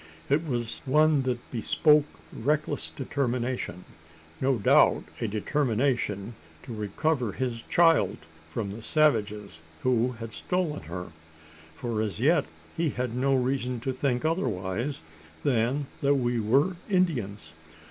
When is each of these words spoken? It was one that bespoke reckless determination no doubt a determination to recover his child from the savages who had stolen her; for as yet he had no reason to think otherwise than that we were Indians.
It 0.31 0.43
was 0.47 0.81
one 0.87 1.21
that 1.29 1.51
bespoke 1.51 2.05
reckless 2.33 2.89
determination 2.89 3.85
no 4.41 4.57
doubt 4.57 5.03
a 5.19 5.27
determination 5.27 6.33
to 6.63 6.73
recover 6.73 7.33
his 7.33 7.61
child 7.69 8.17
from 8.49 8.71
the 8.71 8.81
savages 8.81 9.61
who 9.83 10.13
had 10.13 10.33
stolen 10.33 10.81
her; 10.85 11.09
for 11.75 12.01
as 12.01 12.19
yet 12.19 12.45
he 12.75 12.89
had 12.89 13.15
no 13.15 13.35
reason 13.35 13.79
to 13.81 13.93
think 13.93 14.25
otherwise 14.25 15.03
than 15.43 15.85
that 16.01 16.15
we 16.15 16.39
were 16.39 16.77
Indians. 16.89 17.53